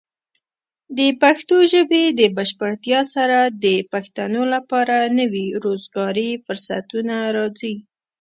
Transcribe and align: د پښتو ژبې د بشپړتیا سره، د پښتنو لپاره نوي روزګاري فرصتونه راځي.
د 0.97 0.99
پښتو 1.21 1.57
ژبې 1.71 2.03
د 2.19 2.21
بشپړتیا 2.37 2.99
سره، 3.15 3.39
د 3.65 3.67
پښتنو 3.93 4.41
لپاره 4.53 4.95
نوي 5.19 5.45
روزګاري 5.65 6.29
فرصتونه 6.45 7.15
راځي. 7.37 7.75